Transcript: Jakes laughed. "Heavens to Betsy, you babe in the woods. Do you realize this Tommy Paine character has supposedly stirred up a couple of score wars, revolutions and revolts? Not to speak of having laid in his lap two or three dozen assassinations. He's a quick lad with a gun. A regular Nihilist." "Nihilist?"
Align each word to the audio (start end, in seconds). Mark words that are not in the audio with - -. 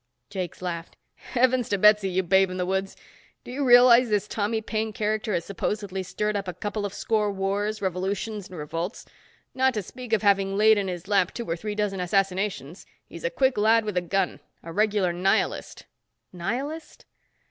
Jakes 0.31 0.63
laughed. 0.63 0.97
"Heavens 1.13 1.69
to 1.69 1.77
Betsy, 1.77 2.09
you 2.09 2.23
babe 2.23 2.49
in 2.49 2.57
the 2.57 2.65
woods. 2.65 2.95
Do 3.43 3.51
you 3.51 3.63
realize 3.63 4.09
this 4.09 4.27
Tommy 4.27 4.59
Paine 4.59 4.93
character 4.93 5.31
has 5.35 5.45
supposedly 5.45 6.01
stirred 6.01 6.35
up 6.35 6.47
a 6.47 6.55
couple 6.55 6.87
of 6.87 6.93
score 6.95 7.31
wars, 7.31 7.83
revolutions 7.83 8.49
and 8.49 8.57
revolts? 8.57 9.05
Not 9.53 9.75
to 9.75 9.83
speak 9.83 10.11
of 10.11 10.23
having 10.23 10.57
laid 10.57 10.79
in 10.79 10.87
his 10.87 11.07
lap 11.07 11.35
two 11.35 11.47
or 11.47 11.55
three 11.55 11.75
dozen 11.75 11.99
assassinations. 11.99 12.87
He's 13.05 13.23
a 13.23 13.29
quick 13.29 13.59
lad 13.59 13.85
with 13.85 13.95
a 13.95 14.01
gun. 14.01 14.39
A 14.63 14.73
regular 14.73 15.13
Nihilist." 15.13 15.85
"Nihilist?" 16.33 17.05